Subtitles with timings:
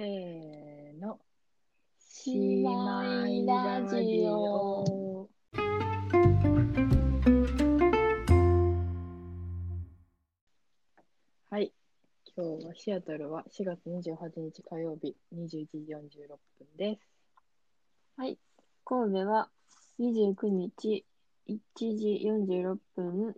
[0.00, 1.18] せーの。
[1.98, 5.28] しまいラジオ。
[11.50, 11.70] はい。
[12.34, 17.06] 今日はシアトルは4月28日火曜日21時46分です。
[18.16, 18.38] はい。
[18.86, 19.50] 神戸は
[20.00, 21.04] 29日
[21.46, 23.36] 1時46分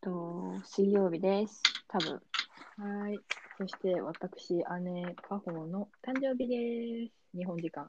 [0.00, 1.62] と水曜日です。
[1.88, 2.22] 多分。
[2.78, 3.20] はい。
[3.56, 7.12] そして私、姉、カホの誕生日です。
[7.36, 7.88] 日本時間。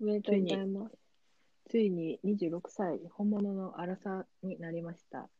[0.00, 0.98] おめでとうございます。
[1.70, 5.30] ついに26歳、本物の荒さになりました。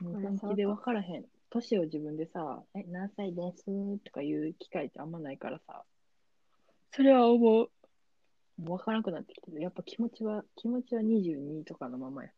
[0.00, 1.24] もう本気で分からへん。
[1.50, 3.64] 年を自分でさ、え、何歳です？
[4.04, 5.84] とか言う機会ってあんまないからさ、
[6.92, 7.70] それは思う。
[8.60, 9.60] もう分からなくなってきてる。
[9.60, 12.30] やっぱ気持ちは、気持ちは22とかのままや。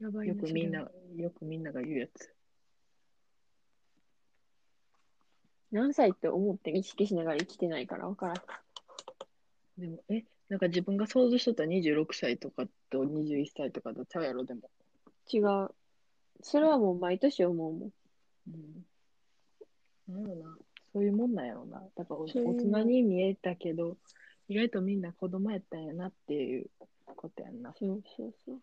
[0.00, 2.34] やばいよくみんなそ、よくみんなが言うやつ。
[5.70, 8.36] 何歳って思って意識しながら生きてないから分からん。
[9.78, 14.70] でも、え、なんか自分が想像しとった26歳とかと21歳とかとちゃうやろ、でも。
[15.32, 15.70] 違う。
[16.42, 17.90] それはもう毎年思うもん。
[18.48, 18.86] うん。
[20.08, 20.58] なんやろな。
[20.92, 21.82] そういうもんなんやろな。
[21.96, 23.96] だから大人に見えたけど、
[24.48, 26.70] 意外とみんな子供やったんやなっていう
[27.16, 27.74] ことやんな。
[27.78, 28.60] そうそうそう。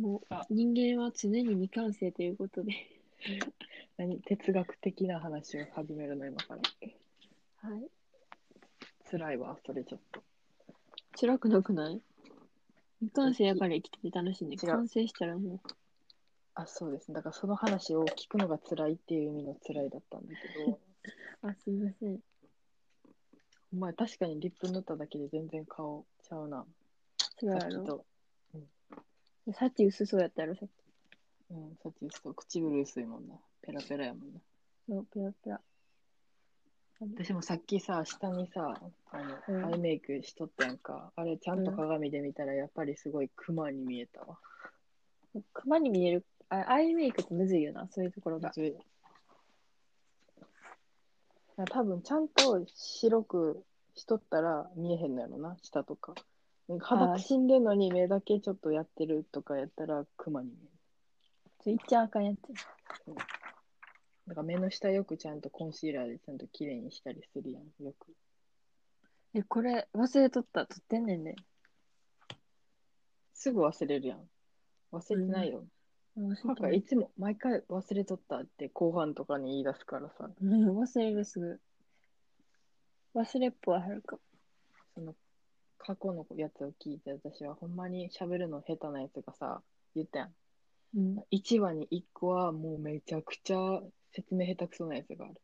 [0.00, 2.72] もあう人間は常に未完成ということで。
[3.98, 4.20] 何？
[4.22, 6.62] 哲学的な話を始めるの、今から。
[7.56, 7.90] はい。
[9.10, 10.22] 辛いわ、それちょっと。
[11.18, 12.00] 辛くなくない？
[13.00, 14.56] 未完成やから生きてて楽しいね。
[14.62, 15.60] 違う完成したらもう。
[16.62, 17.12] あ、そうです。
[17.12, 20.78] だからその話を聞くのが辛いっていう意味の辛いだったんだけど、
[21.48, 22.20] あ、すいません。
[23.72, 26.66] お前確かにリップ塗っただけで全然顔ちゃうな。
[27.38, 27.60] そうやろ？
[27.60, 28.04] さっきと。
[29.52, 30.72] さっき薄そうやったやろ、さっき。
[31.52, 33.40] うん、さっきと唇薄いもんな。
[33.62, 34.40] ペラペラやもんな。
[34.86, 35.60] そう、ペラペラ。
[37.00, 38.78] 私もさっきさ、下にさ、
[39.10, 41.12] あの、うんアイメイクしとったやんか。
[41.16, 44.38] あれ、ちゃんと鏡で見たら、やっぱりすごいクマに見えたわ。
[45.54, 46.26] 熊に見える。
[46.50, 48.50] あアイメイクってむずいよな、そういうところが。
[48.50, 48.76] ずい
[51.72, 56.14] 多分、ちゃんと白くしとったら見えへんのやろな、下とか。
[56.80, 60.70] 肌くしんでんのに目だけちょっとやってるとかやったら、クマに見える。
[61.60, 62.36] それ言っちゃあかんやつ。
[64.26, 68.12] だから目の下よくちゃんとコンシーラーでちゃんと綺麗にしたりするやん、よく。
[69.34, 70.66] え、これ忘れとった。
[70.66, 71.36] 撮ってんねんで。
[73.34, 74.28] すぐ忘れるやん。
[74.92, 75.58] 忘れてないよ。
[75.58, 75.66] 忘れ
[76.16, 81.60] なんかいつも毎回忘れとったって後半とかに言い出すからさ、うん、忘れるすぐ。
[83.14, 84.18] 忘れっぽははるか。
[84.94, 85.14] その
[85.78, 89.62] 過去のやつを聞いて私はほんまに喋るの下手なやつがさ、
[89.94, 90.30] 言ったやん。
[90.96, 91.24] うん。
[91.32, 93.80] 1話に1個はもうめちゃくちゃ
[94.12, 95.34] 説明下手くそなやつがある。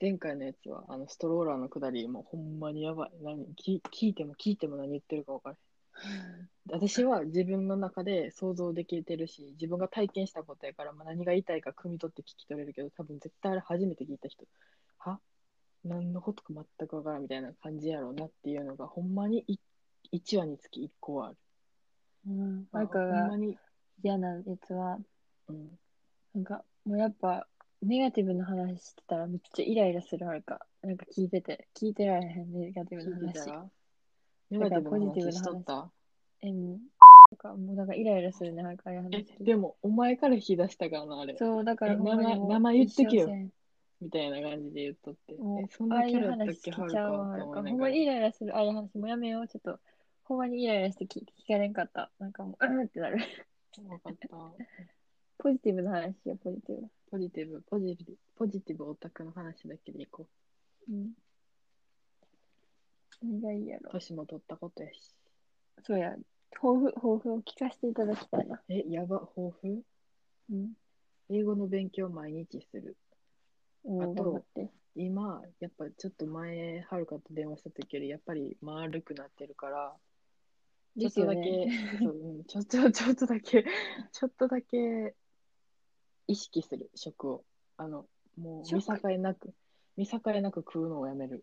[0.00, 3.10] 前回のやつはあのストローラーのくだりもうほんまにやばい。
[3.22, 5.58] 何聞聞いても聞いても何言ってるか分からへん。
[6.70, 14.44] 私は自分の中で想像できてるし、自分が体験したことやから、まあ、何が言いたいか汲み取って聞き取れるけど、多分絶対あれ初めて聞いた人、
[14.98, 15.18] は？
[15.84, 19.44] 何のことか全くわからんみたいな感じやろうなっていうのが、ほんまに
[20.12, 21.36] 1話につき1個はある。
[22.28, 22.66] うん。
[22.72, 23.00] なんか
[24.02, 24.98] 嫌なやつは、
[25.48, 25.78] うん、
[26.34, 27.48] なんか、もうやっぱ、
[27.82, 30.64] ネガティブな話してたらめっちゃイライラするはるか。
[30.82, 33.72] なんか聞いてて、聞いてられへん、ネガティブな話。
[34.52, 35.90] 聞いてたら、ネガティブなだからポジティブな話話しとった？
[36.42, 36.80] え、も
[37.36, 41.36] か、もうなんかイライラするね、なんかああいうえ話。、でも、お前から引き出したからな、あれ。
[41.36, 43.52] そう、だからえほんまにもう名前名前言ってけよ一生せん
[44.00, 45.34] みたいな感じで言っとって。
[45.34, 49.80] もうえ、そんなキャラやったっ話け、はる聞いちゃうわ、いながらほんまにイライラする、ああいう話もうやめよう、ちょっと。
[50.24, 52.10] ほんまにイライラして聞聞かれんかった。
[52.18, 53.18] なんかもう、うんってなる。
[53.88, 54.28] わかった。
[55.38, 56.88] ポジティブな話よ、ポジティブな。
[57.10, 60.26] ポジティブ、ポジティブ、ポジティブオタクの話だけでいこ
[60.88, 61.12] うん。
[63.22, 63.92] 何がいいやろう。。
[63.92, 65.14] 年も取ったことやし。
[65.84, 66.14] そうや、
[66.50, 68.60] 抱負、抱負を聞かせていただきたいな。
[68.68, 69.82] え、やば、抱負？
[70.50, 70.72] うん。
[71.30, 72.96] 英語の勉強毎日する。
[73.84, 74.70] あと頑張って。
[74.94, 79.96] 今、やっぱちょっと前、はるかと電話した時より、やっぱり丸くなってるから、
[80.98, 83.64] ちょっとだけ、ですそううん、ちょっと、 ちょっとだけ、
[84.12, 85.14] ちょっとだけ
[86.26, 87.44] 意識する、食を。
[87.78, 89.54] あの、もう見食境なく、
[89.96, 91.42] 見境なく食うのをやめる。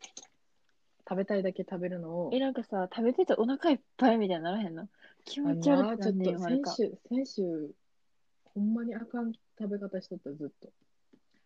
[1.10, 4.88] 食べたいだけ食べるのを、え、なんかさ、食べててお腹いっぱいみたいにならへんの？
[5.26, 6.60] 気あ持ち悪くなんねんよ、ちょっ。
[6.62, 7.76] 先週、先週、
[8.54, 10.70] ほんまにあかん食べ方しとった、ずっと。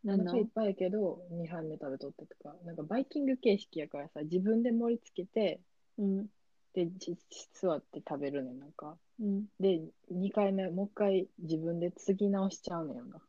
[0.04, 0.26] なんの？
[0.26, 5.62] お腹いっぱいやけど、2杯目食べとってとか、なんかバイキング形式やからさ、自分で盛り付けて、
[5.98, 6.28] うん。
[6.74, 7.16] で、じ
[7.54, 8.98] 座って食べるねん、なんか。
[9.20, 9.46] うん。
[9.60, 9.82] で、
[10.12, 13.22] 2回目、もう一回自分で継ぎ直しちゃうねんよな。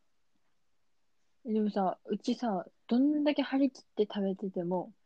[1.44, 5.03] でもさ、うちさ、どんだけ張り切って食べてても、うん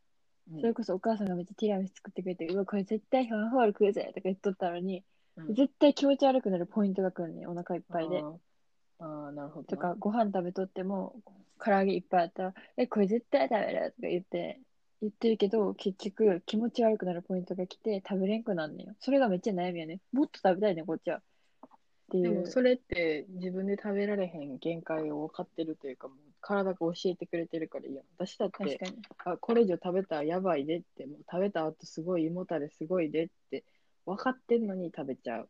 [0.60, 5.04] それこそお母さんがめっちゃティラミス作ってくれて、うわ、これ絶対ファンホール食うぜとか言っとったのに、
[5.36, 8.20] うん絶対気持ち悪くなるポイントが来るねんお腹いっぱいであ。
[8.30, 8.38] ー
[8.98, 9.66] あー、なるほどな。
[9.68, 11.14] とか、ご飯食べとっても、
[11.64, 14.60] 唐揚げいっぱいあったら、え、これ絶対食べるとか言って、
[15.00, 18.94] 言ってるけど、結局気持ち悪くなるポイントが来て、食べれんくなんねんよ。
[19.00, 20.00] それがめっちゃ悩みやね。
[20.12, 21.18] もっと食べたいねん、こっちは。
[21.18, 21.20] っ
[22.10, 22.22] ていう。
[22.24, 26.18] でもそれって自分で食べられへん限界を分かってるというか、もう
[26.48, 28.04] 体が教えてくれてるからいいやん。
[28.16, 29.02] 私だって確かに。
[29.26, 33.64] あ、これ以上食べたらやばいでって、もう食べた後すごい胃もたれすごいでって
[34.06, 35.48] 分かってんのに食べちゃう。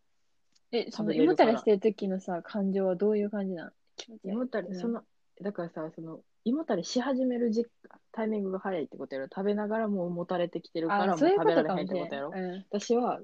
[0.73, 3.71] え、その胃もたれしてる時のさ、感情はどういう感じなの？
[3.97, 5.03] 気持ち悪い胃もたれ、うんその、
[5.41, 7.67] だからさ、その、胃もたれし始める時
[8.11, 9.29] タイミングが早いってことやろ。
[9.33, 12.33] 食べながらもうもたれてきてるから、もあ、うそういうこ食べられへんとれんってことやろ。
[12.35, 12.65] うん。
[12.71, 13.21] 私は、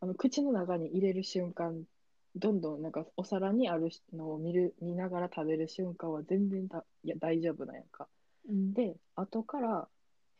[0.00, 1.84] あの、口の中に入れる瞬間、
[2.36, 8.08] どんどんなんかお皿にあるのを見る、見ながら食べる瞬間は全然だいや大丈夫なんやんか。
[8.48, 9.88] うん、で、後から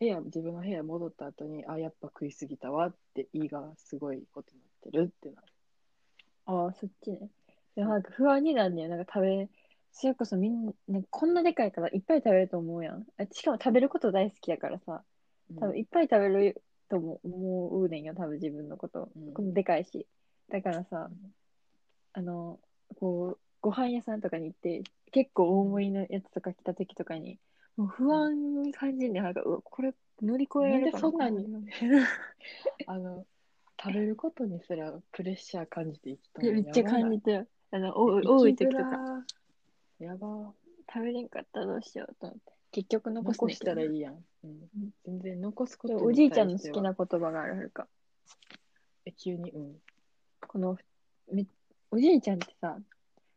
[0.00, 5.46] 部屋、自分の部屋戻った後に、あ、やっぱ食いすぎたわって胃がすごいことになってるってなる。
[6.46, 7.30] ああ、そっちね。
[7.76, 8.88] でもなんか不安になんねよ。
[8.88, 9.48] なんか食べ、
[9.92, 13.06] それこそみんな、なんかこんなでかいからいっぱい食べると思うやん。
[13.16, 15.02] あしかも食べること大好きやからさ、
[15.56, 19.10] 多分いっぱい食べるとも思うねんよ、多分自分のこと。
[19.14, 20.06] うんでかいし。
[20.50, 21.10] だからさ、
[22.14, 22.58] あの、
[22.98, 27.38] こう、ご飯屋さんとかに行って、結構大盛りのやつとか来た時とかに、
[27.76, 29.22] もう不安に感じんねん。
[29.24, 31.66] なんか、うわ、これ乗り越えられるかなんでそんなに？
[31.66, 31.70] い
[32.86, 33.26] あの、
[33.82, 37.48] 食べることにすらプレッシャー感じて生きたや、めっちゃ感じてる。
[37.72, 38.84] あの、お多い時とか。
[38.84, 39.26] か。
[39.98, 40.54] やば。
[40.92, 42.52] 食べれんかったらどうしようと思って。
[42.70, 44.24] 結局残す残しねんけどたらいいやん。
[44.44, 44.70] うん、
[45.04, 46.80] 全然残すことにおじいちゃんの好き。
[46.80, 47.88] な言葉があるはるか。
[49.06, 49.82] え急に、うん。
[50.46, 50.78] この
[51.32, 51.46] め、
[51.94, 52.76] おじいちゃんってさ、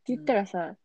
[0.07, 0.75] 言ったらさ、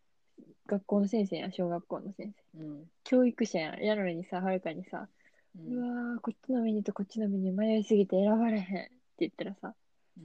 [0.67, 2.59] 学校の先生やん、小学校の先生。
[2.61, 2.91] うん。
[3.03, 3.83] 教育者やん。
[3.83, 5.09] やのにさ、はるかにさ、
[5.57, 9.75] ううんわー、こっちのメニューとこっちのメニュー迷いすぎて選ばれへんって言ったらさ、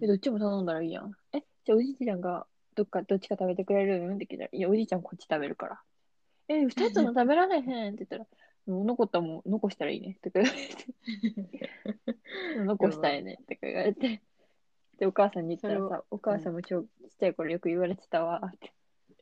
[0.01, 1.13] え、どっちも頼んだらいいやん。
[1.31, 2.45] え、じゃあおじいちゃんが
[2.75, 4.01] どっか、どっちか食べてくれる？
[4.01, 5.81] んって聞いたら、いや、おじいちゃんこっち食べるから。
[6.49, 8.27] え、二つも食べられへんって言ったら、
[8.65, 10.17] もう残ったもん残したらいいね。
[10.21, 12.19] とか言われて。
[12.65, 13.37] 残したいね。
[13.47, 14.21] とか言われて。
[14.97, 16.87] で、お母さんに言ったらそれさ、お母さんもちょちっ
[17.19, 18.73] ちゃい頃よく言われてたわって。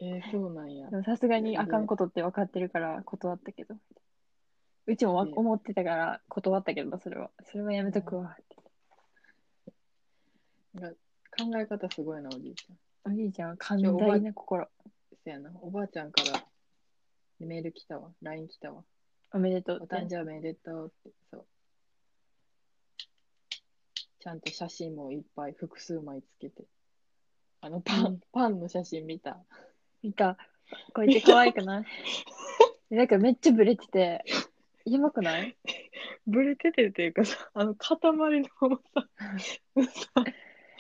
[0.02, 0.98] えーそうなんやで。
[0.98, 3.76] もさすがにあかんことって分かってるから断ったけど。
[4.88, 7.32] うちもわうん思ってたから断ったけど、それは。
[7.46, 8.56] それはやめとくわって。
[10.74, 10.98] なんか
[11.38, 13.12] 考え方すごいな、おじいちゃん。
[13.12, 14.68] おじいちゃんは寛大な心。
[15.24, 15.52] せやな。
[15.62, 16.46] おばあちゃんから
[17.40, 18.12] メール来たわ。
[18.22, 18.84] LINE 来たわ。
[19.34, 20.08] おめでとうってお誕。
[20.08, 21.16] 生日おめでとうって。
[21.32, 21.46] そう。
[24.26, 26.64] ちゃんと写真もいっぱい複数枚つけて。
[27.62, 29.38] あのパン、うんパンの写真見た。
[30.02, 30.36] 見た。
[30.96, 31.86] こいつ可愛くない？
[32.90, 34.24] なんかめっちゃブレてて、
[34.84, 35.56] やばくない？
[36.26, 38.18] ブレててっていうかさ、あの塊の
[38.62, 38.70] ま
[39.76, 40.24] まさ、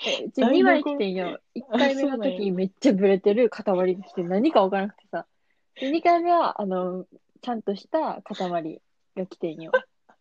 [0.07, 1.39] え、うち台所2枚来てんよ。
[1.53, 5.27] 1回目の時めっちゃブレてる塊が来て何か分からなくてさ。
[5.75, 7.06] で2回目は、あの、
[7.44, 8.81] ちゃんとした塊
[9.15, 9.71] が来てんよ。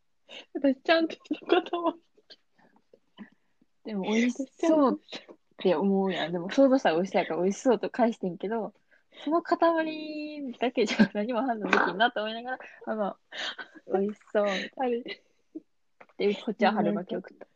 [0.53, 1.95] 私ちゃんとした塊。
[3.85, 5.21] でも美味しそうっ
[5.59, 6.33] て思うやん。
[6.33, 8.73] でも想像したら美味しそうやから美味しそうと返してんけど、
[9.25, 9.59] その塊
[10.59, 13.17] だけじゃ何も判断できんなと思いながら、あの、
[13.93, 15.03] 美味しそうあれ、っ
[16.17, 17.47] て、こっちは春巻き送った。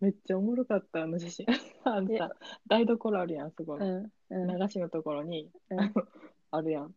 [0.00, 1.46] めっちゃおもろかった、あの写真。
[1.84, 2.30] あのでさ、
[2.66, 4.00] 台所あるやん、そこうの。
[4.00, 4.12] ん。
[4.30, 4.60] うん。
[4.60, 5.92] 流しのところに、うんあの
[6.52, 6.94] あるやん。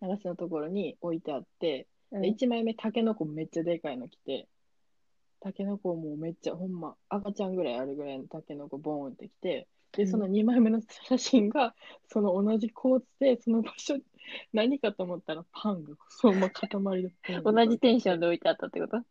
[0.00, 4.48] 流しのところに置いてあって、うんで1枚目、タケノコめっちゃでかいの来て、
[5.40, 11.74] タケノコもうめっちゃ、ほんま、赤ちゃんぐらいあるぐらいのタケノコボーンってきて、で、その2枚目の写真が、
[12.08, 13.96] その同じ構図で、その場所、
[14.52, 18.20] 何かと思ったらパンが、そのまま塊で同じテンションで。
[18.20, 19.02] で置いてあったってこと？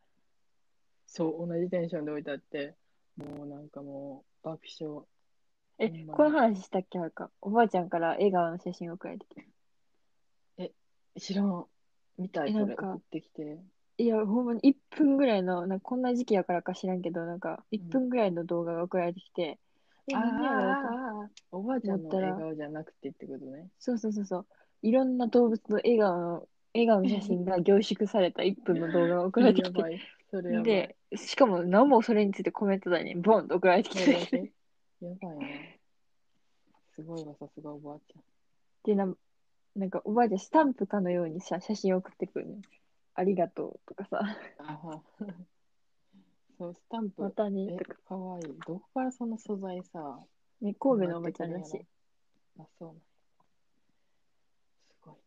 [1.07, 2.75] そう、同じテンションで置いてあって、
[3.15, 5.03] もうなんかもう、爆笑。
[5.79, 7.31] えまに、この話したっけはるか？
[7.41, 9.47] おばあちゃんから笑顔の写真送られてきて。
[11.19, 11.65] 知らん。
[12.19, 13.59] 見たい、それ、送ってきて。
[13.97, 19.57] いや、ほんまに1分ぐらいの、なんかこんな時期やからか知らんけど、なんか1分ぐらいの動画が送られてきて、
[20.07, 23.67] え、あ何やろうとあ、おばあちゃんの笑顔じゃなくてってことね。
[23.79, 24.45] そうそうそうそう。
[24.83, 29.99] いろんな動物の笑顔の、笑顔の写真が凝縮された1分の動画が送られてきて、 やばい。
[30.29, 30.63] それやばい。
[30.63, 34.51] で、しかも何もそれについてコメント欄にボンと送られてきて、いやばいね。
[36.95, 38.15] すごいわ、さすがおばあち
[38.83, 39.11] でな、
[39.75, 42.61] なんかおばあちゃんスタンプかのようにさ、写真送ってくるね。
[43.19, 44.19] ありがとうとかさ、
[44.59, 45.01] あは
[46.59, 47.23] そう、スタンプ。
[47.23, 48.43] またねえとか。、かわいい。
[48.67, 50.23] どこからその素材さ、
[50.61, 51.81] ね、神戸のおばちゃんらしい。
[52.59, 53.01] あ、そうなんや
[54.87, 55.19] すごいな。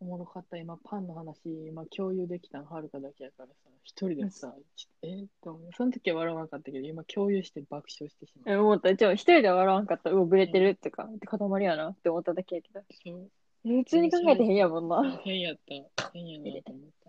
[0.00, 0.58] おもろかった。
[0.58, 2.66] 今、パンの話、今、共有できたの？
[2.66, 3.54] はるかだけやからさ、
[3.84, 5.26] 一人でさ、ちえ？
[5.42, 8.60] と思うその時は笑わなかったけど、今、共有して爆笑してしまえ、う。
[8.60, 8.94] 思った。
[8.94, 10.10] じゃあ一人で笑わんかった。
[10.10, 12.82] うわ、ブレてるとか、塊やなって思っただけやけど。
[13.02, 13.30] そう
[13.66, 15.18] え普通に考えてへんやもんな。
[15.24, 15.56] 変やっ
[15.96, 16.10] た。
[16.12, 17.03] 変やなと思った。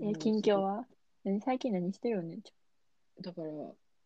[0.00, 0.86] え、近況は？
[1.24, 2.38] 何最近何してるよね
[3.20, 3.48] だから、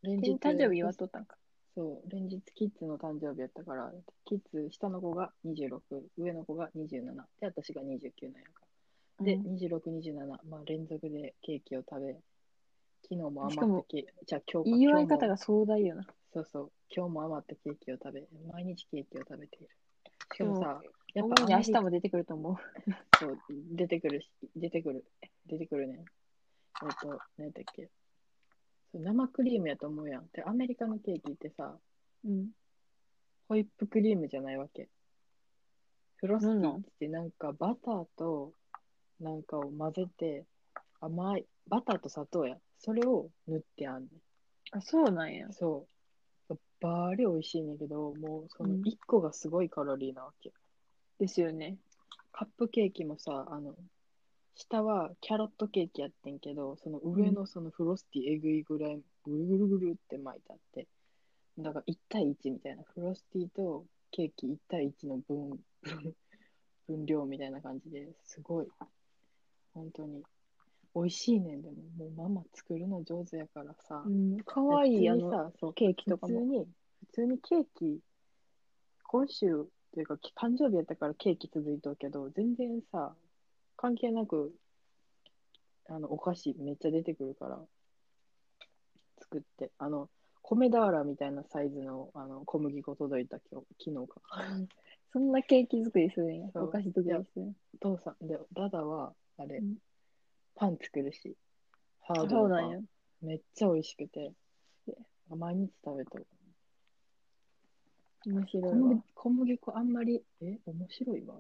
[0.03, 1.37] 連誕生日祝っとったんか。
[1.75, 3.93] そう、連日キッズの誕生日やったから、
[4.25, 5.83] キッズ、下の子が26、
[6.19, 8.63] 上の子が27、で、私が29なんやか
[9.21, 9.25] ら。
[9.25, 12.15] で、うん26、27、まあ連続でケーキを食べ、
[13.03, 16.07] 昨日もしかも余ったケーキ、じゃあ今日か祝い今日も方が壮大よな。
[16.33, 19.69] そうそう、今日も余ったケーキを食べ、毎日ケーキを食べている。
[20.35, 20.81] しかもさ、
[21.15, 22.57] やっ主ぱに明日も出てくると思う。
[23.19, 23.39] そう
[23.73, 25.05] 出てくるし、出てくる、
[25.47, 26.05] 出てくるね。
[26.83, 27.91] えっと、何だっけ。
[28.95, 30.27] 生クリームやと思うやん。
[30.33, 31.79] で、アメリカのケーキってさ、
[32.25, 32.51] うん。
[33.49, 34.89] ホイップクリームじゃないわけ。
[36.17, 38.53] フロスティってなんかバターと
[39.21, 40.47] なんかを混ぜて
[41.01, 42.57] 甘い、バターと砂糖や。
[42.79, 44.09] それを塗ってあんね
[44.73, 45.53] あ、そうなんやん。。
[45.53, 45.87] そ
[46.49, 46.55] う。
[46.81, 50.53] バーリ美味しいねんけど、もうそのうん1個がすごいカロリーなわけ。
[51.19, 51.77] ですよね。
[52.33, 53.75] カップケーキもさ、あの、
[54.55, 60.87] 下はキャロットケーキやってんけど、その上のそのフロスティえぐいぐらいぐるぐるぐるって巻いてあって、
[61.59, 65.59] だから1対1みたいな、フロスティとケーキ1対1の分、分
[66.89, 68.69] 分量みたいな感じですごい、
[69.75, 70.23] 本当に
[70.95, 74.39] 美味しいねんでも、もうママ作るの上手やからさ、うん。
[74.41, 75.17] かわいい、あ
[75.59, 76.35] そうケーキとかも。
[76.35, 78.01] 普通に、普通にケーキ、
[79.05, 83.15] 今週っていうか、誕生日やったからケーキ続いとうけど、全然さ、
[83.83, 84.55] 関係なく、
[85.89, 87.59] あの、お菓子めっちゃ出てくるから、
[89.19, 90.09] 作って、あの、
[90.41, 94.21] 米俵みたいなサイズのあの小麦粉届いた今日、昨日か。
[95.13, 96.49] そんなケーキ作りするんや？
[96.55, 97.43] お菓子作りする？
[97.43, 97.55] んや。
[97.75, 99.77] お父さん、で、ダダは、あれ、うん
[100.55, 101.35] パン作るし、
[102.03, 102.81] ハーそドな。
[103.21, 104.33] めっちゃ美味しくて、
[105.29, 106.27] 毎日食べとる。
[108.27, 109.03] 面白い小麦わ。
[109.15, 111.35] 小麦粉あんまり、え、面白いわ。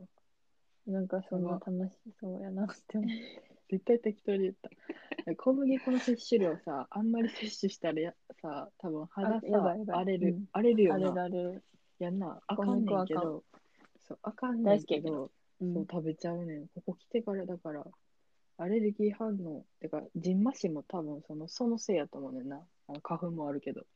[0.86, 1.70] なんかそんな楽
[2.04, 3.10] しそうやなって思う。
[3.70, 4.70] 絶対適当に言った。
[5.36, 11.12] 小麦粉の摂取量さ、あんまり摂取したらやさ、多分肌さ荒れる、うん荒れるよな。
[11.12, 11.62] だれ。
[11.98, 12.40] やんな。
[12.46, 13.44] あ小かんねんけど、
[14.02, 16.68] そう、あかんねんけどそうん食べちゃうねん。
[16.68, 17.86] ここ来てからだから、
[18.58, 22.66] アレルギー反応、てか、ジンマシンも多分その、そのせいやと思うねんな。
[22.88, 23.86] あの花粉もあるけど、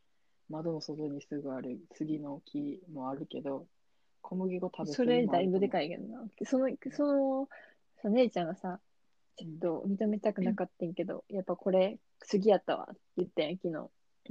[0.48, 3.66] 窓の外にすぐある杉の木もあるけど、
[4.28, 5.70] 小麦粉食べそれだいぶでい。
[5.70, 6.28] かいけどな。
[6.44, 7.48] その、その、
[8.02, 8.80] さ姉ちゃんがさ、
[9.36, 13.68] ちょっと認めたくなかったんけど、やっぱこれ、杉やったわって言ったんや、昨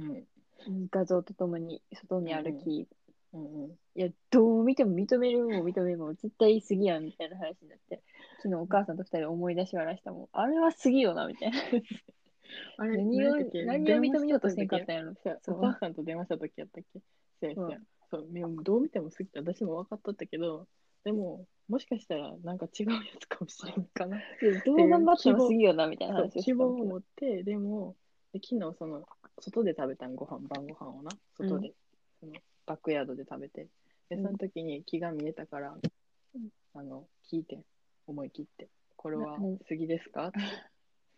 [0.00, 0.14] うん。
[0.14, 0.88] 日。
[0.90, 2.88] 画像とともに外に歩き、
[3.32, 3.70] うんうん。
[3.94, 8.02] いや、どう見ても認めるも認めるも絶対杉やんみたいな話になって、
[8.42, 10.28] 昨日お母さんと二人で思い出し笑いしたもん。
[10.32, 11.58] あれは杉よなみたいな。
[12.78, 13.32] あれ何を
[13.64, 15.14] 何を認めようとせんかったんやろ
[15.48, 17.00] お母さんと電話した時やったっけ？
[17.40, 17.78] そうやそうや
[18.10, 18.26] そう
[18.62, 20.66] どう見ても好きって私も分かっとったけど
[21.04, 24.18] でももしかしたらなんか違うやつかもしれんかな
[24.64, 27.96] どう頑張っても杉よなみたいなそう話を希望を持ってでも
[28.32, 29.04] で昨日その
[29.40, 31.72] 外で食べたんご飯晩ご飯をな外で、
[32.20, 32.32] その
[32.66, 33.66] バックヤードで食べて
[34.08, 34.22] でうん。
[34.24, 37.58] その時に気が見えたから、うんあの聞いて
[38.06, 40.30] 思い切ってこれは杉ですか？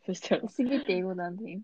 [0.07, 1.59] そしたら杉って英語なんで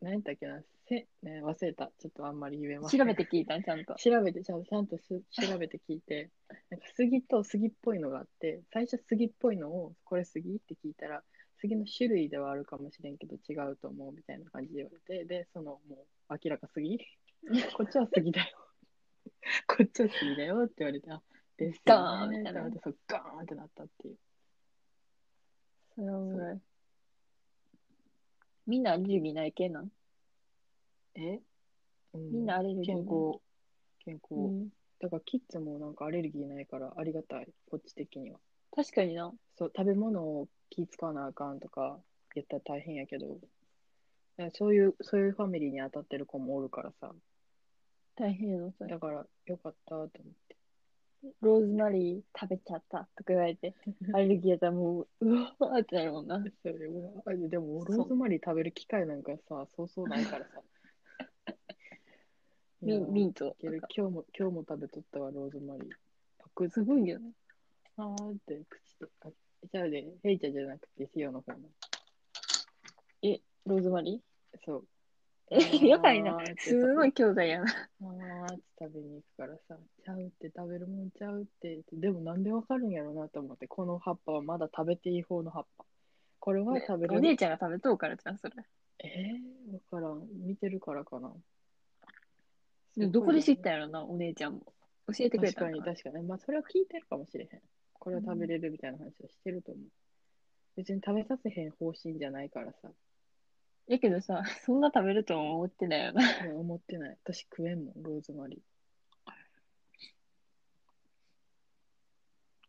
[0.00, 0.60] 何やったっけな
[0.92, 1.90] せ、 ね、忘れた。
[1.98, 3.00] ちょっとあんまり言えません。
[3.00, 3.94] 調べて聞いたんちゃんと。
[3.94, 6.30] 調べて、ちゃんとちゃんとす 調べて聞いて、
[6.70, 11.24] なんか杉と杉っぽいのがあって、最初杉っぽいのを、これ杉って聞いたら、
[11.56, 16.98] 杉の種類ではあるかもしれんけど違うと思うみたいな感じで言われて、で、その、もう明らか杉
[17.76, 18.58] こっちは杉だよ。
[19.66, 21.22] こっちは杉だよって言われて、あ、
[21.56, 24.18] ですよガーンって思ってそうガーンってなったっていう。
[25.94, 26.60] それはおもろい
[28.66, 29.90] みんなアレルギーない系なん？
[31.14, 31.40] え、
[32.14, 33.40] うんみんなアレルギー健康。
[34.04, 34.34] 健康。
[34.34, 34.68] うん
[35.02, 38.38] だからキッズもなんかアレルギーないからありがたい、こっち的には。
[38.70, 39.32] 確かにな。
[39.58, 41.98] そう、食べ物を気使わなあかんとか
[42.36, 43.40] 言ったら大変やけど、
[44.54, 47.12] そういう、そういうファミリーに当たってる子もおるからさ、
[48.14, 48.98] 大変やな、それだ。
[49.00, 50.08] からよかったと思っ
[50.48, 50.56] て。
[51.40, 53.74] ローズマリー食べちゃったとか言われて、
[54.14, 56.44] アレルギーやったらもう、うわーってなるもんな。
[56.62, 60.62] それでも、ローズマリー食べる機会なんかさ、そうそうないからさ。
[62.82, 65.90] ミンミント今日も、今日も食べとったわ、ローズマリー。
[66.38, 67.30] パくすごいよね。
[67.96, 69.30] あーって口とか。
[69.72, 71.58] じゃあで、ヘイちゃんじゃなくて、シオの方の。
[73.22, 74.20] え、ローズマリ
[74.64, 74.86] そう。
[75.52, 77.66] ーよかいなすごい兄弟やな。
[77.66, 81.82] あーって食べに行くからさ、ちゃうって食べるもんちゃうって。
[81.92, 85.84] でもなんでわかるんやろなと思って、この葉っぱはまだ食べていい方の葉っぱ。
[86.40, 87.18] これは食べれる。
[87.18, 88.54] お姉ちゃんが食べとうからじゃん、それ。
[89.04, 90.26] えー、わからん。
[90.44, 91.32] 見てるからかな。
[92.96, 94.72] でもどこで知ったんんやろな、お姉ちゃんも。
[95.08, 96.26] 教えてくれ確かにたのかな確かに。
[96.26, 97.60] まあ、それは聞いてるかもしれへん。
[97.94, 99.84] これは食べれるみたいな話はしてると思う。
[100.76, 102.90] 別に食べさせへん方針じゃないからさ。
[103.86, 106.44] やけどさ、 そんな食べるとも思ってないよな。
[106.44, 107.18] いや思ってない。
[107.24, 108.60] 私食えんもん、ローズマリー。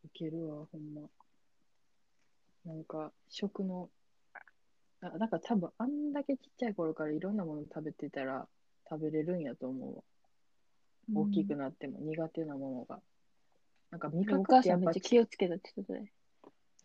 [0.05, 1.09] いけるわ、ほんま。
[2.65, 3.89] なんか、食の、
[5.01, 8.47] あなんか多分、あんだけちっちゃい頃からいろんなもの食べてたら、
[8.89, 10.03] 食べれるんやと思うわ。
[11.13, 13.01] 大きくなっても苦手なものが。
[13.91, 16.11] なんか味覚ってやっめっちゃ気をつけたって言ってたね。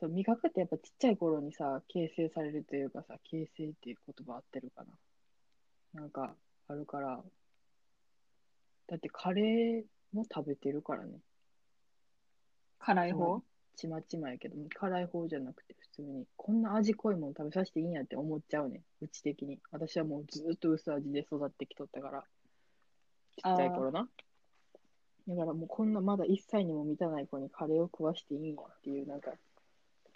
[0.01, 4.85] そう味覚ってやっぱちっちゃい頃にさ、形成されるというかさ、形成っていう言葉合ってるか
[5.95, 6.01] な。
[6.01, 6.35] なんか
[6.69, 7.23] あるから、
[8.87, 9.83] だってカレー
[10.13, 11.19] も食べてるからね。
[12.79, 13.43] 辛い方？
[13.77, 18.83] ちまちまやけど、辛い方じゃなくて普通に、こんな味濃いもの食べさせていいんやって思っちゃうね。
[19.01, 19.59] うち的に。
[19.71, 22.25] 私はもうずっと薄味で育ってきとったから。
[23.38, 24.09] ちっちゃい頃な。
[25.28, 29.33] だからもうこんなまだ1歳にも満たない子にカレーを食わしていいんやっていう、なんか、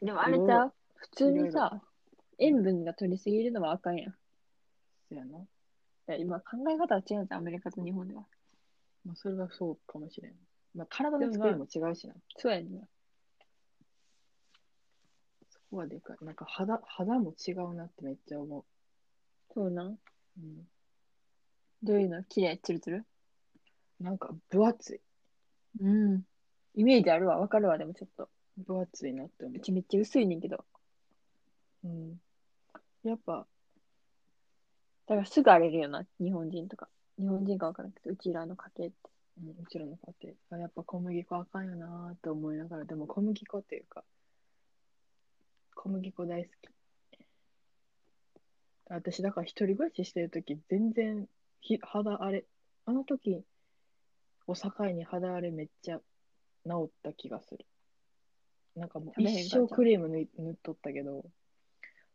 [0.00, 0.72] でもあれじゃう？
[0.94, 1.82] 普通にさ、
[2.38, 4.10] 塩分が取りすぎるのはあかんやん。
[4.10, 4.14] い
[5.10, 5.38] そやな。
[6.06, 8.22] や今考え方は違うんじゃん、アメリカと日本では。
[9.04, 10.32] まあ、それはそうかもしれん。
[10.74, 12.14] まあ、体の作りも違うしな。
[12.36, 12.80] そうやねんな。
[15.50, 16.24] そこはでかい。
[16.24, 18.64] なんか肌、肌も違うなってめっちゃ思
[19.52, 19.86] そうなん。
[19.88, 19.98] う。
[20.38, 20.68] うん。
[21.82, 22.24] どういうの？
[22.24, 22.58] 綺麗？
[22.62, 23.04] ツルツル？
[24.00, 25.00] なんか分厚い。
[25.80, 26.22] うん。
[26.74, 28.28] イメージあるわ、わかるわ、でもちょっと。
[28.66, 30.64] 分厚いなって思うちめっちゃ薄いねんけど。
[31.84, 31.88] う。
[31.88, 32.20] うん。
[33.04, 33.46] やっぱ、
[35.06, 36.88] だからすぐ荒れるよな、日本人とか。
[37.18, 38.96] 日本人かわからんけど、うちらの家系って。
[39.42, 44.04] うん、うちらの家庭あやっぱ小麦粉あかんよなーって思いながら、でも小麦粉っていうか、
[45.74, 46.72] 小麦粉大好き。
[48.86, 51.26] 私、だから一人暮らししてるとき、全然
[51.60, 52.44] ひ肌荒れ、
[52.84, 53.42] あの時
[54.46, 56.00] を境に肌荒れめっちゃ
[56.66, 57.66] 治った気がする。
[58.76, 61.24] なんかもう一生クリーム塗っとったけど、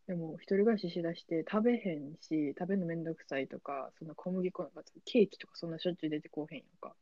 [0.07, 6.95] でも一人暮らししだして食べへんし、食べるのめんどくさいとか、そんな小麦粉なんかケーキとかそんなしょっちゅう出てこうへんやんか。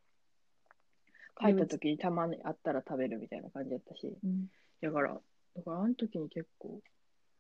[1.40, 4.48] 帰った時にたまにあったら食べるみたいな感じやったし、うん。
[4.82, 5.14] だから、
[5.56, 6.82] だからあの時に結構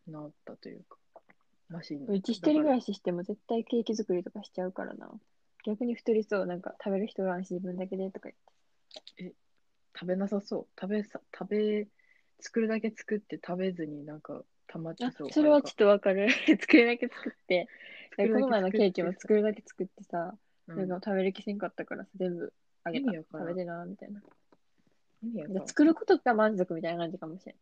[0.07, 0.97] 治ったというか、
[1.69, 5.09] マシンうち一人暮らししても絶対ケーキ作りとかしちゃうからな。
[5.65, 8.29] 逆に太りそう、なんか食べる人おらんし自分だけでとか
[9.17, 9.35] 言って。
[9.97, 10.67] 食べなさそう。
[10.79, 11.87] 食べさ、食べ、
[12.39, 15.31] 作るだけ作って食べずになんか溜まってあそう。
[15.31, 16.29] それはちょっとわかる。
[16.29, 17.67] 作るだけ作って。
[18.11, 20.35] 作るだけこの前のケーキも作るだけ作ってさ、
[20.67, 23.07] うんなんか食べる気せんかったからさ、全部あげた。
[23.07, 24.21] 意味わからん食べてな、みたいな。
[25.23, 27.55] 意味やからで作ることが満足みたいな感じかもしれん。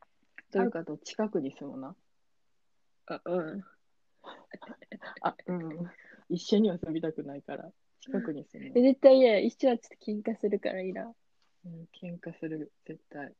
[0.58, 1.96] はるかと近くに住むな。
[3.08, 3.63] あうん。
[5.22, 5.92] あ、うん。
[6.30, 7.72] 一緒には住みたくないから、
[8.04, 8.82] 近くに住むで。
[8.82, 9.39] 絶対嫌や。
[9.39, 11.13] 一緒はちょっと喧嘩するからいいな。
[11.66, 13.34] うん、喧嘩する、絶対。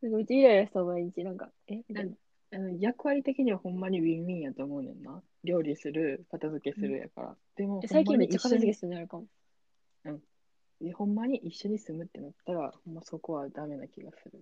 [0.00, 2.12] なんかうちイライラした毎日、なんか、えみたいな。
[2.52, 5.20] あの役割的にはほんまにウィンウィンやと思うねんな。
[5.42, 7.36] 料理する、片付けするやから。
[7.56, 9.26] でも、え最近めっちゃ片付けすするのあるかも。
[10.04, 10.22] る。
[10.94, 14.40] ほんまに一緒に住むってなったら、ほんまそこはダメな気がする。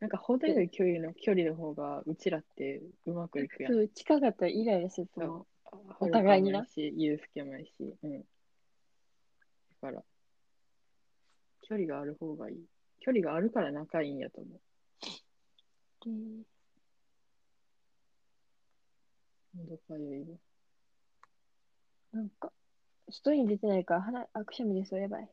[0.00, 3.72] なんか程よい距離の距離の方が、うちらってうまくいくやん。
[3.72, 5.46] そう、近かったらイライラすると思う。
[6.00, 7.70] おお互いになし、ゆうすけもやし、
[8.02, 8.24] うん。
[9.80, 10.02] だから、
[11.62, 12.66] 距離がある方がいい。
[13.00, 14.60] 距離があるから仲いいんやと思う。
[16.06, 16.42] うん
[19.54, 20.36] 喉かゆいわ。
[22.12, 22.52] なんか、
[23.10, 25.28] 外に出てないから鼻、あくしゃみでそうやばい。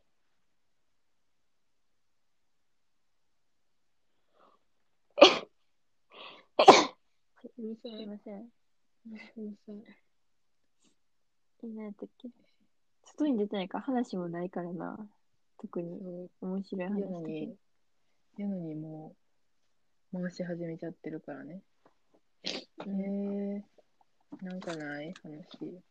[7.82, 8.52] すいません。
[9.08, 9.76] うるさい。
[11.64, 12.30] え、何やったっけ
[13.18, 14.98] 外に出てないから話もないからな。
[15.60, 17.56] 特に面白い話やのに、
[18.38, 19.16] やのにも
[20.14, 21.62] う、回し始めちゃってるからね。
[22.46, 23.62] えー、
[24.44, 25.14] なんかない？
[25.24, 25.82] 話。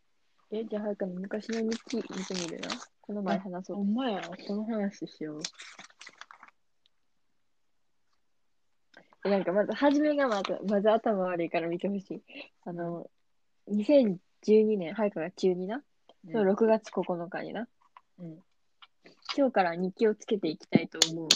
[0.53, 2.69] え、じゃあ、はるかの昔の日記見てみるな。
[3.01, 5.41] この前話そうほんまや、この話しよう。
[9.25, 12.23] えなんかまず、初めがまず、まず頭悪いから見てほしい。
[12.65, 13.11] あの、
[13.69, 15.83] 2012年、はるかが中2な？
[16.33, 17.69] の6月9日にな。
[18.19, 18.39] うん。
[19.37, 21.29] 今日から日記をつけていきたいと思う。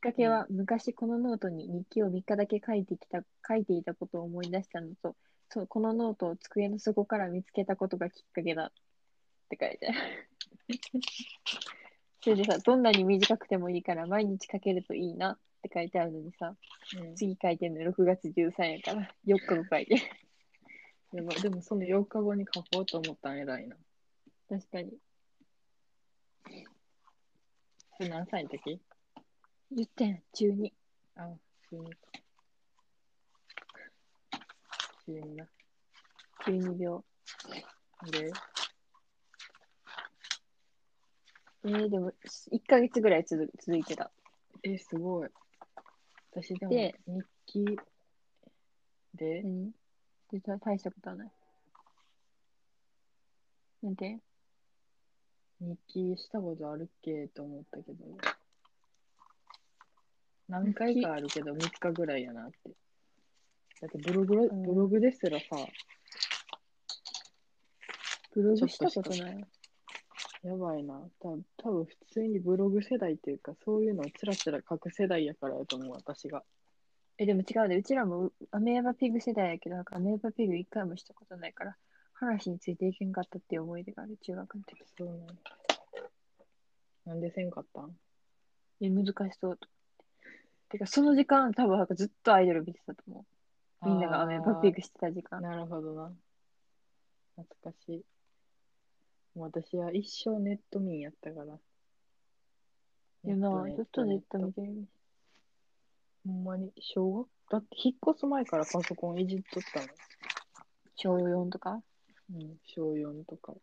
[0.00, 5.16] かけは、昔このノートに日記を3日だけ書いてきた、書いていたことを思い出したのと、
[5.50, 8.72] そう、このノートを机の底から見つけたことがきっかけだっ
[9.48, 9.98] て書いてある。
[12.22, 16.54] それでさ、どんなに短くてもいいから毎日書けるといいなって書いてあるのにさ、
[17.00, 20.02] うん次書いてんの6月13やから、4日後書いてる。
[21.12, 23.76] やばでもその4日後に書こうと思ったん偉いな。
[24.48, 24.98] 確かに。
[27.96, 28.80] それ何歳の時？
[29.70, 30.72] 言ってん、12。
[31.16, 31.28] あ、
[31.70, 31.98] 中二か。
[35.04, 35.46] 中二な。
[36.46, 37.04] 12秒。
[38.10, 38.30] で、
[41.64, 42.12] えー、でも、
[42.52, 44.10] 1ヶ月ぐらい続続いてた。
[44.62, 45.28] え、すごい。
[46.30, 47.64] 私でもで日記
[49.14, 49.72] で、何
[50.30, 51.32] でた大したことはない。
[53.82, 54.20] なんて？
[55.60, 58.04] 日記したことあるっけと思ったけど、
[60.48, 62.70] 何回かあるけど3日ぐらいやなって。
[63.80, 65.44] だってブログブログですらさ、
[68.34, 69.46] ブログしたことない。
[70.42, 71.00] やばいな。
[71.20, 76.44] た多分普通にブログ世代っていうか、そういうのをつらつら書く世代やからやと思う、私が。
[77.18, 81.76] え、でも違うで、うちらもうアメーバピグ世代やけど、なんかアメーバピグ一回もしたことないから、
[82.20, 84.84] 話についていけんかったっていう思い出がある、中学の時。
[84.96, 85.34] そうなんだ
[87.06, 87.96] なんでせんかったん？
[88.80, 89.68] え、難しそうと。
[90.68, 93.86] てか、その時間、多分なんかずっとアイドル見てたと思う。
[93.86, 95.40] みんながアメーバピグしてた時間。
[95.40, 96.12] なるほどな。
[97.36, 98.04] 懐かしい。
[99.38, 101.54] もう私は一生ネット民やったから。
[103.24, 104.84] いやな、ずっとネット見てる。
[106.26, 109.86] ほんまに、小学、だって引っ越す前からパソコンいじっとったの。
[110.96, 111.80] 小4とか？
[112.30, 113.54] うん、小4とか。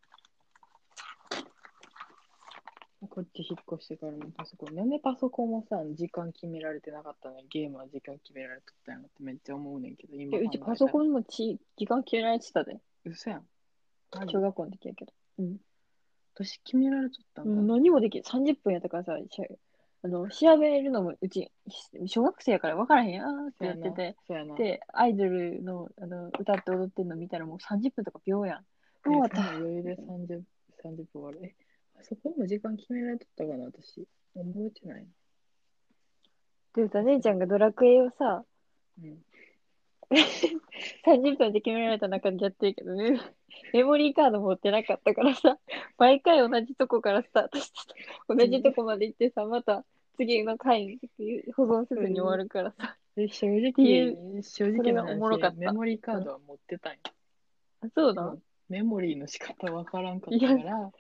[3.08, 4.76] こっち引っ越してからもパソコン。
[4.76, 7.40] なんでパソコンもさ、時間決められてなかったの？
[7.42, 12.74] にゲームは時間決められとったんやなってめっちゃ思うねんけど、今え、うちパソコンもち時間決められてたで。
[12.74, 12.82] ン。
[13.06, 13.48] 嘘やん。
[14.28, 15.14] 小学校の時やけど。
[15.40, 15.58] うん。
[16.34, 17.52] 私決められとったんだ。
[17.52, 18.24] うん何もできる。
[18.24, 19.46] 30分やったからさ、しゃ
[20.06, 21.52] あの調べるのもうち、
[22.06, 24.16] 小学生やから分からへんやーってやってて。
[24.56, 28.60] で、アイドルのあの歌って踊ってんの見たらもう30分とか秒やん。
[28.60, 30.44] えうわそんな余裕で30、
[30.84, 31.40] 30分終わる。
[31.42, 31.56] え、
[32.00, 34.08] あそこも時間決められとったかな、私。
[34.36, 35.08] 覚えてないな。
[36.76, 38.46] で、歌姉ちゃんがドラクエをさ、
[39.02, 39.18] うん。
[41.06, 43.20] 30分で決められた中でやってるけどね、
[43.74, 45.58] メモリーカード持ってなかったからさ、
[45.98, 47.94] 毎回同じとこからスタートして
[48.28, 48.36] た。
[48.36, 49.84] 同じとこまで行ってさ、また
[50.16, 51.00] 次の回に
[51.56, 52.98] 保存せずに終わるからさ。
[53.16, 57.00] で正直、正直なおもろかった話、メモリーカードは持ってたんよ。
[57.82, 58.36] あそうだ
[58.68, 60.92] メモリーの仕方わからんかったから、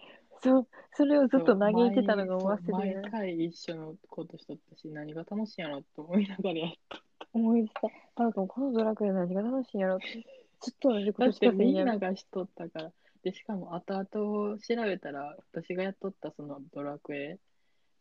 [0.41, 3.12] そう、それをずっと嘆いてたのが毎忘れない毎。
[3.12, 7.01] 回一緒のことしとったし、何が楽しいんやろと思いながらやった。
[7.34, 7.73] 思い出し
[8.15, 8.23] た。
[8.23, 10.25] なんかこのドラクエ何が楽しいんやろって。
[10.62, 11.99] ずっと同じこだってとしかせんみんなやろ。
[11.99, 12.91] がしとったから。
[13.23, 17.39] で、しかも後々調べたら、私がやっとったそのドラクエ、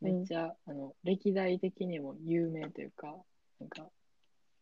[0.05, 3.17] めっちゃ、あの、歴代的にも有名というか、
[3.59, 3.91] なんか、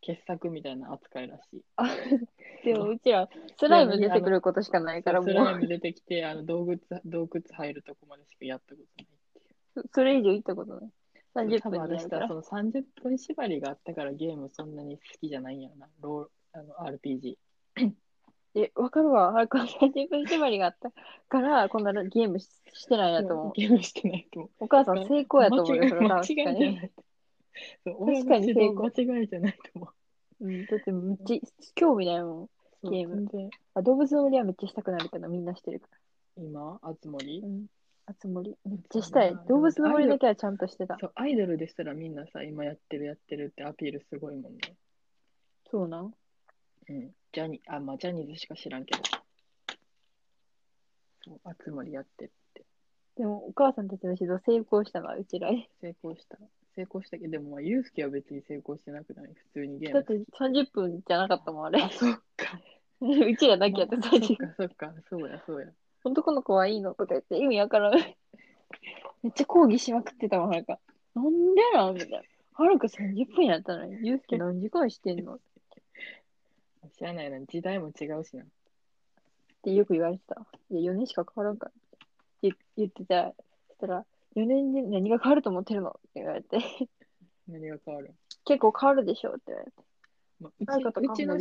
[0.00, 1.64] 傑作みたいな扱いらしい。
[2.64, 3.28] でもうちら、
[3.58, 9.88] スライム出てくることしかないから、もスライう、ム出てきて、あの洞窟、洞窟入るとこまでしかやったことないっていう。
[9.92, 10.90] それ以上行ったことない。
[11.34, 12.34] 30多分分にやるから私はそ。
[12.34, 15.88] の30分縛りがあったからゲームそんなに好きじゃないんやろな。
[16.00, 17.38] ローあの RPG。
[18.54, 19.34] え、わかるわ。
[19.36, 20.92] あれ、この30分縛りがあった
[21.28, 23.52] から、こんなゲームししてないなと思う。
[23.52, 24.64] ゲームしてないと思う。
[24.64, 26.58] お母さん成功やと思うよ、それ間違い確かに。
[26.58, 26.92] じゃない。
[27.84, 29.88] そう俺確かにの指導間違いじゃないと思
[30.40, 30.44] う。
[30.44, 32.50] うん、だってめっちゃ興味ないもん。
[32.82, 35.88] そうゲーム全然あ動物の森はめっちゃしたくなるけど、みんなしてるか
[36.36, 37.46] 今、あつ森ら。
[37.46, 37.66] うん。
[38.06, 38.56] あつ森。
[38.64, 40.98] めっちゃしたい動物の森だけはちゃんとしてた。
[41.00, 44.76] そう、アイドルですらみんなさ、今やってるやってるってアピールすごいもんね。
[45.70, 46.14] そうなん？
[46.88, 47.14] うん。
[47.32, 49.02] ジャニあ、まあ、ジャニーズしか知らんけど。
[51.24, 52.64] そう、あつ森やってるって。
[53.16, 55.48] でも、お母さんたちの指導成功したわ、うちら。
[55.80, 56.38] 成功した。
[56.74, 59.94] 成功したけど、でも、まあ、スケは別に成功してなくない普通にゲーム。
[59.94, 61.90] だって30分じゃなかったもん、あれあ、。
[61.90, 62.60] そっか。
[63.00, 64.48] うちらだけやってまあそっ30分。
[64.48, 65.68] か、そっか、そうや、そうや。
[66.04, 67.92] 男の子はいいのとか言って意味わからん。
[69.22, 70.78] めっちゃ抗議しまくってたわ、はるか。
[71.14, 71.94] なんでなん？
[71.94, 72.22] みたいな。
[72.54, 75.36] はるか30分やったのに、ゆうすけ何時間してんの？
[75.36, 75.38] っ
[76.90, 78.44] 知らないな、時代も違うしな。
[79.62, 80.44] てよく言われてた。
[80.70, 82.08] いや、4年しか変わらんからって
[82.42, 83.32] 言言ってた。
[83.68, 85.90] そしたら、4年で何が変わると思ってるの？
[85.90, 86.58] って言われて、
[87.48, 88.14] 何が変わる？
[88.44, 89.30] 結構変わるでしょ？
[89.30, 89.72] って言われて。
[90.40, 91.38] まあ、うちうちの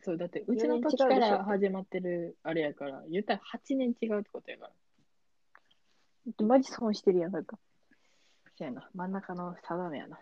[0.00, 4.70] そう、だって、うちの時から始まってるあれやから、言ったら8年違うってことやか
[6.38, 6.46] ら。
[6.46, 7.58] マジ損してるやん、はるか。
[8.56, 10.18] そうやな、真ん中の定めやな。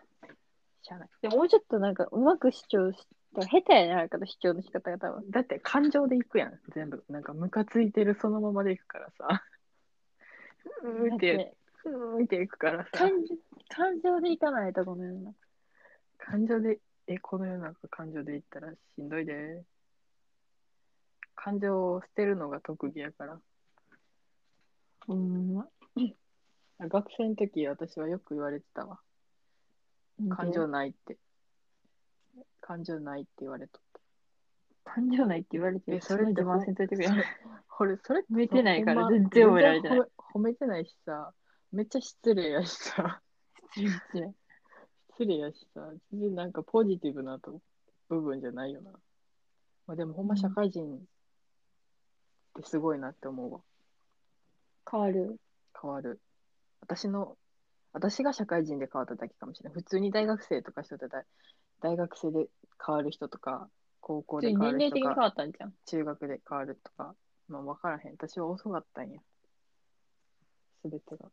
[0.83, 1.09] しゃあない。
[1.21, 5.31] でももうちょっとなんかうまく主張し、下手やなかった主張の仕方が多分。
[5.31, 7.05] だって感情でいくやん、全部。
[7.09, 9.45] なんかムカついてるそのままでいくからさ。
[10.83, 12.91] うーだっって、てうーっていくからさ。
[12.93, 13.37] 感情
[13.69, 15.35] 感情でいかないとこのような。
[16.19, 19.65] 感情で、え、この世の中感情で言ったらしんどいで。
[21.35, 23.41] 感情を捨てるのが特技やから。
[25.09, 25.69] うんま。
[26.79, 29.01] 学生の時私はよく言われてたわ。
[30.31, 31.19] 感情ないって。
[32.67, 34.91] 感情ないって言われとった。
[34.93, 36.35] 感情ないって言われてえそれせん
[36.75, 37.09] といてくれ。
[37.69, 40.01] これ、それって褒めてないから全然褒められてない
[40.35, 41.33] 褒めてないしさ、
[41.73, 43.21] めっちゃ失礼やしさ、
[43.75, 44.35] 失礼失礼
[45.11, 47.61] 失礼やしさ、全然なんかポジティブなと
[48.09, 48.91] 部分じゃないよな。
[49.87, 50.99] まあでもほんま社会人っ
[52.55, 53.61] てすごいなって思うわ。
[54.91, 55.37] 変わる。
[55.81, 56.21] 変わる。
[56.81, 57.37] 私の、
[57.93, 59.75] 私が社会人で変わっただけかもしれない。
[59.75, 61.25] 普通に大学生とか人って大
[61.81, 62.49] 大学生で
[62.85, 63.69] 変わる人とか、
[64.01, 65.75] 高校で年変わる人とか齢的に変わ、ったんじゃん。
[65.87, 67.15] 中学で変わるとか、
[67.49, 68.13] まあ分からへん。
[68.13, 69.21] 私は遅かったんや。
[70.83, 71.31] すべてが。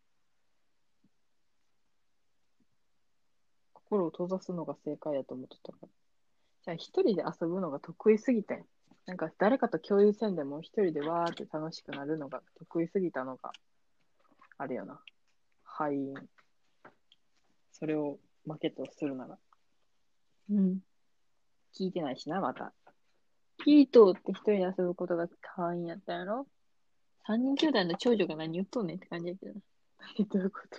[3.74, 5.88] 心を閉ざすのが正解やと思ってたから。
[6.66, 8.66] じゃあ一人で遊ぶのが得意すぎてん。
[9.06, 13.52] なんか誰かと共有せんでも一人でわーって楽しくなるのが得意すぎたのが、
[14.58, 15.00] あれよな。
[15.64, 16.14] 敗因。
[17.72, 19.38] それを負けとするなら。
[20.50, 20.80] うん。
[21.74, 22.74] 聞いてないしな、また。
[23.64, 26.48] キートって一人で遊ぶことが可愛いんやったんやろ？
[27.26, 29.62] 三人兄弟の長女が何言っとんねんって感じやけどな。
[30.30, 30.78] どういうこと？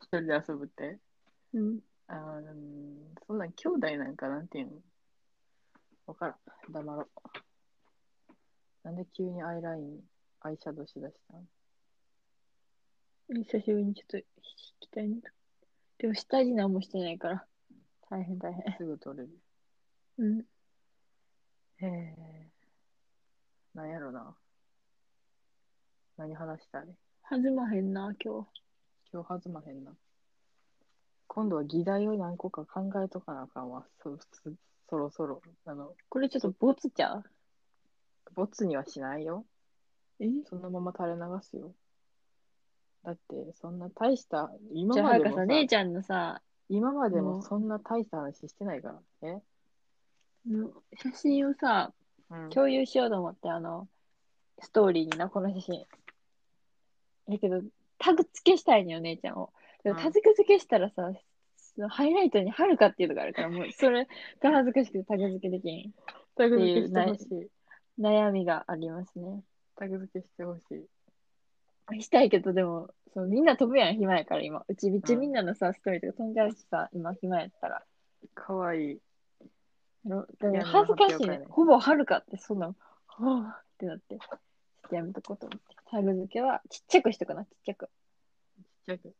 [0.00, 0.98] 一人で遊ぶって？
[1.52, 1.80] うん。
[2.08, 4.82] あーうんそんなん兄弟なんかなんていうの？
[6.06, 6.36] わからん。
[6.72, 7.08] 黙ろう。
[8.84, 10.00] なんで急にアイライン、
[10.40, 11.44] アイシャドウしだしたの
[13.44, 14.24] 久しぶりにちょっと引
[14.80, 15.16] きたいな。
[15.98, 17.46] でも下地何もしてないから。
[18.12, 18.76] 大変大変。
[18.76, 19.30] すぐ取れる。
[20.18, 20.40] うん。
[20.40, 22.50] へえ。
[23.74, 24.36] なんやろな。
[26.18, 26.82] 何話したい？
[27.30, 28.48] 弾まへんな、今日。
[29.10, 29.92] 今日弾まへんな。
[31.26, 33.86] 今度は議題を何個か考えとかなあかんわ。
[34.02, 34.50] そそ
[34.90, 35.40] そろそろ。
[35.64, 37.24] あの、これちょっとボツちゃう？
[38.34, 39.46] ボツにはしないよ。
[40.20, 40.26] え？
[40.50, 41.72] そのまま垂れ流すよ。
[43.04, 48.88] だって、そんな大した、今じゃあ、までもさはるかさ、、姉ちゃんのさ、今までもそんな大した話してないか
[49.20, 49.28] ら。
[49.28, 49.42] え
[50.48, 51.92] の写真をさ、
[52.30, 52.50] うん。
[52.50, 53.88] 共有しようと思って、あの、
[54.60, 55.86] ストーリーにな、この写真。
[57.28, 57.62] だけど、
[57.98, 59.52] タグ付けしたいのよ、姉ちゃんを。
[59.84, 61.12] でもうんタグ付けしたらさ、
[61.56, 64.06] そのハイライトにはるかっていうのがあるから、もう、それ
[64.40, 65.92] が恥ずかしくてタグ付けできん。
[66.36, 67.50] タグ付けしてほしい。
[68.00, 69.42] 悩みがありますね。
[69.76, 70.62] タグ付けしてほし
[71.94, 72.02] い。
[72.02, 74.64] したいけど、でも、そうみんな飛ぶやん、暇やから、今。
[74.66, 77.84] うちうんみんなのさ、ストーリーとか飛んじゃうしさ、今暇やったら。
[78.34, 78.98] かわいい。
[80.04, 81.38] のでもいや恥ずかしいね。
[81.38, 82.74] ねほぼはるかって、そんなの、
[83.06, 84.40] はぁってなって、ちょっ
[84.88, 85.76] とやめとこうと思って。
[85.90, 87.86] タグ付けはちっちゃくしとくな、ちっちゃく。
[87.86, 89.14] ちっちゃく。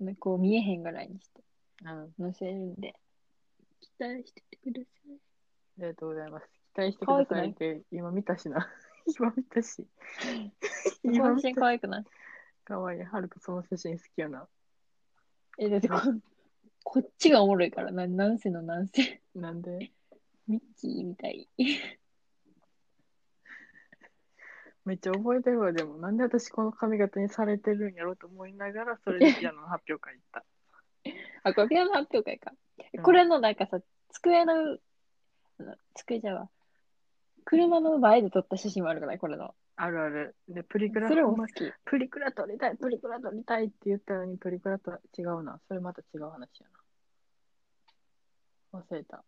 [0.00, 1.42] ねこう見えへんぐらいにして
[1.84, 2.12] うん。
[2.18, 2.94] 載せるんで、
[3.80, 5.12] 期待しててください。
[5.12, 6.46] ありがとうございます。
[6.74, 8.68] 期待してくださいって、今見たしな。
[9.18, 9.86] 今見たし。
[11.02, 12.04] この写真可た愛くない？
[12.64, 13.02] かわいい。
[13.02, 14.48] はるかその写真好きやな。
[15.58, 15.98] え、だってこ
[16.84, 19.22] こっちがおもろいからな、なんせのなんせ。
[19.34, 19.92] なんで？
[20.48, 21.48] ミッキーみたい。
[24.84, 25.96] めっちゃ覚えてるわ、でも。
[25.98, 30.44] なんで私この髪型にされてるんやろと思いながら、それでピアノの発表会行った。
[31.48, 32.52] あ、これピアノ発表会か。
[32.94, 36.50] うんこれのなんかさ、机の、あの机じゃわ。
[37.44, 39.54] 車の前で撮った写真もあるから、これの。
[39.76, 40.36] あるある。
[40.48, 41.72] で、プリクラ、それも好き。
[41.84, 45.60] プリクラ撮りたい、プリクラ撮りたいって言ったのに、プリクラと違うな。
[45.68, 46.66] それまた違う話や
[48.72, 48.80] な。
[48.80, 49.24] 忘れた。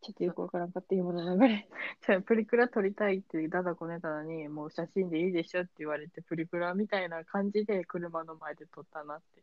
[0.00, 1.68] ちょっとよくわからんかった、今の流れ。
[2.06, 9.42] じゃあプリクラ撮りたいってダダこねたのに、もう写真でいいでしょって言われて、プリクラみたいな感じで車の前で撮ったなって。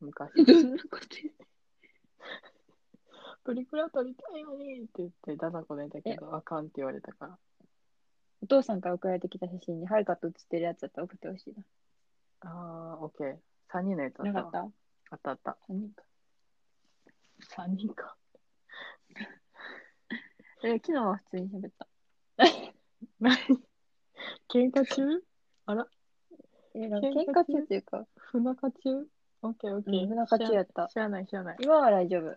[0.00, 0.32] 昔。
[0.44, 1.06] どんなこと
[3.44, 7.38] プリクラ撮りたいのにって言って、ダダこねたけど、あかんって言われたから。
[8.42, 11.54] お父さんから送られてきた写真に、はるかと写ってるやつだったら送ってほしい
[12.40, 13.36] あー、オッケー。
[13.72, 14.28] 3人のやつな。
[14.28, 14.42] あったわ。
[14.42, 14.60] なかった？
[15.10, 15.56] あったあった。
[15.68, 16.04] 三人か。
[17.56, 18.16] 3人か。
[20.64, 21.86] え、昨日は普通に喋った。
[23.20, 23.36] 何
[24.48, 25.22] 喧嘩中？
[25.66, 25.86] あら？
[26.74, 29.08] え、なんか喧嘩喧嘩中っていうか、不仲中？
[29.42, 30.02] オッケーオッケー。
[30.02, 31.56] うん不仲中やった知らない知らない。
[31.60, 32.36] 今は大丈夫。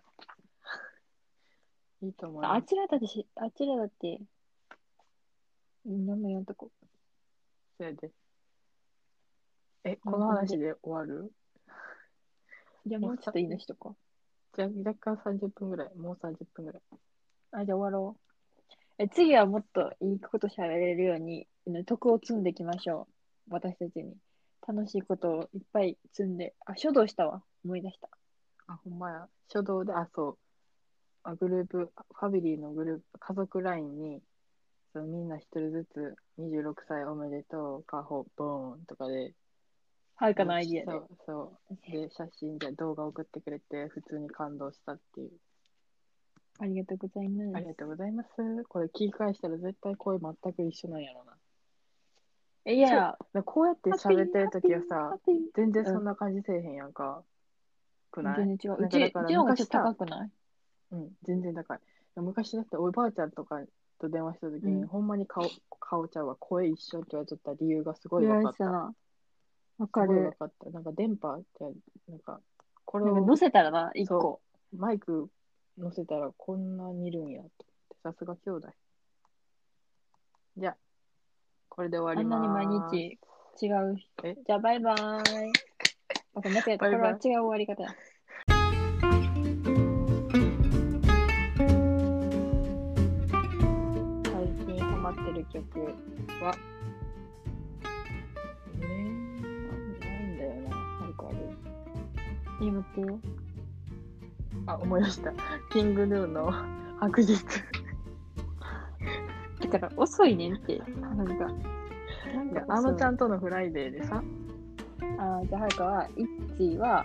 [2.02, 2.58] いいと思います。
[2.58, 4.28] あちらだってし、あちらだって、うん
[5.84, 6.70] 何も言わんとこ。
[7.76, 8.10] それで。
[9.84, 11.32] え、うんこの話で終わる？
[12.86, 13.94] じゃあもうちょっといいのしとこ
[14.56, 15.94] じゃあ若干30分ぐらい。
[15.96, 16.82] もう30分ぐらい。
[17.52, 18.20] あ、じゃあ終わろう。
[18.98, 23.08] え、次はもっといいこと喋れるように、ね徳を積んでいきましょ
[23.48, 23.54] う。
[23.54, 24.14] 私たちに。
[24.66, 26.54] 楽しいことをいっぱい積んで。
[26.66, 27.42] あ、書道したわ。
[27.64, 28.08] 思い出した。
[28.66, 29.28] あ、ほんまや。
[29.48, 30.38] 書道で、あ、そう。
[31.22, 34.22] あグループ、ファミリーのグループ、家族 LINE に、
[34.92, 39.34] そのみんな一人ずつ26歳おめでとう、カホ、ボーンとかで、
[40.16, 40.92] はるかのアイディアで。
[40.92, 41.90] そうそう。
[41.92, 45.30] で、写真で動画送ってくれて、普通に感動したっていう。
[46.58, 47.56] ありがとうございます。
[47.56, 48.64] ありがとうございます。
[48.64, 51.32] これ聞き返したら絶対声全く一緒なんやろな。
[52.64, 55.16] えいや、こうやって喋ってるときはさ、
[55.54, 57.22] 全然そんな感じせえへんやんか。
[58.10, 58.36] くない？
[58.36, 58.82] 全然違う。
[58.82, 58.98] うんち、
[59.32, 60.30] の方が高くない？
[60.92, 61.78] うん、全然高い。
[62.16, 63.62] 昔だっておばあちゃんとか
[64.00, 65.44] と電話したときに、うんほんまに顔、
[65.78, 68.64] 顔ちゃうわ、声一緒って言われとった理由がすごい分かった。
[68.64, 68.94] な。
[69.78, 70.32] わかすごい分る。
[70.38, 70.70] かった。
[70.70, 71.64] なんか電波って、
[72.08, 72.40] なんか、
[72.84, 74.40] これをなんか乗せたらな、一個。
[74.76, 75.28] マイク
[75.78, 77.50] 乗せたらこんなにいるんやと思っ
[77.88, 78.68] て、さすが兄弟。
[80.56, 80.76] じゃあ、
[81.68, 82.38] これで終わあんな。
[82.40, 83.18] に毎日
[83.62, 83.96] 違う。
[84.24, 84.36] え？
[84.46, 85.52] じゃあ、バイバーイ。
[86.34, 86.84] あ、これ間違えた。
[86.84, 87.94] バイバイこれは違う終わり方や。
[95.40, 95.80] る曲
[96.42, 96.54] は、
[98.80, 98.86] えー、
[100.00, 100.68] ないんだよな。
[101.00, 103.18] なんかあるいい待ってよ。
[104.66, 105.32] あ、思い出した。
[105.72, 106.52] キングヌーの
[107.00, 107.42] 白日。
[109.70, 110.78] だから、遅いねんって。
[111.00, 111.46] なんか。
[112.34, 113.14] なんいやかあのちゃん。
[113.14, 114.22] んとのフライデーでさ、
[115.18, 117.04] あ、じゃあ、はるかは、イッチーは、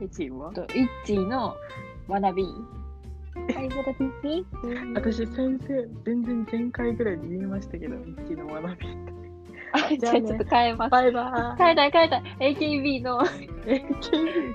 [0.00, 0.52] 1位は？
[0.52, 1.56] とイッチーの
[2.08, 2.44] わなび。
[3.52, 4.46] はい、またピッピ
[4.94, 9.14] 私、先生、全然前回ぐらいで言いましたけど、1位の学びって。
[9.72, 10.90] あ、じゃあちょっと変えます。
[10.90, 12.22] バイバ変えたい変えたい
[12.56, 13.48] AKB のーイ。
[13.90, 14.54] AKB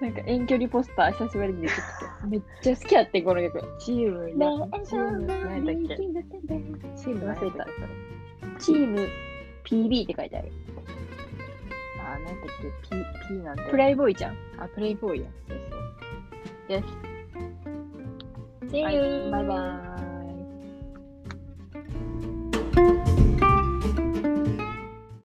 [0.00, 1.82] なんか遠距離ポスター久しぶりに出てきて
[2.28, 4.48] めっちゃ好きやってんこの曲チーム、いや
[4.84, 5.96] チーム、何だっけ？
[5.96, 7.66] チーム忘れた
[8.60, 9.08] チーム
[9.64, 10.52] PB って書いてある
[12.00, 13.62] あ、何だっけ ?P、P なんて。
[13.64, 15.26] プレイボーイちゃんあ、プレイボーイや。
[15.48, 15.58] そう
[16.68, 16.76] そう。
[16.76, 17.07] よし。
[18.70, 19.30] See you.
[19.30, 19.44] Bye
[23.38, 23.38] bye.